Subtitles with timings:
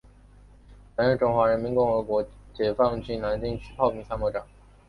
[0.97, 1.75] 曾任中国人民
[2.55, 4.43] 解放军南京军区炮兵参谋长。